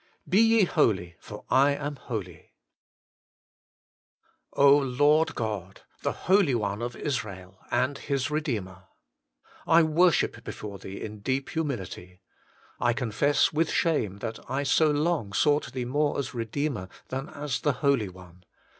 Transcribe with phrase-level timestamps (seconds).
[0.27, 2.53] BE YE HOLY, FOR I AM HOLY.
[4.51, 4.89] HOLINESS AND REDEMPTION.
[4.93, 5.81] 53 Lord God!
[6.01, 8.85] the Holy One of Israel and his Eedeemer!
[9.67, 12.19] I worship before Thee in deep humility.
[12.79, 17.29] I confess with shame that I so long sought Thee more as the Eedeemer than
[17.29, 18.43] as the Holy One.